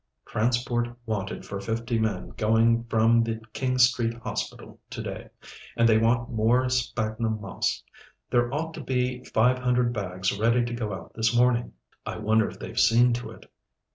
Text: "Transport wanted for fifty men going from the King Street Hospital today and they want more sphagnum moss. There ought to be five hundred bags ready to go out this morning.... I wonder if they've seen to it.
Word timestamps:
"Transport 0.25 0.89
wanted 1.05 1.45
for 1.45 1.59
fifty 1.61 1.99
men 1.99 2.29
going 2.29 2.85
from 2.85 3.21
the 3.23 3.39
King 3.53 3.77
Street 3.77 4.15
Hospital 4.15 4.79
today 4.89 5.29
and 5.77 5.87
they 5.87 5.99
want 5.99 6.31
more 6.33 6.67
sphagnum 6.69 7.39
moss. 7.39 7.83
There 8.31 8.51
ought 8.51 8.73
to 8.73 8.81
be 8.83 9.23
five 9.25 9.59
hundred 9.59 9.93
bags 9.93 10.35
ready 10.35 10.65
to 10.65 10.73
go 10.73 10.91
out 10.91 11.13
this 11.13 11.37
morning.... 11.37 11.73
I 12.03 12.17
wonder 12.17 12.47
if 12.49 12.57
they've 12.57 12.79
seen 12.79 13.13
to 13.13 13.29
it. 13.29 13.45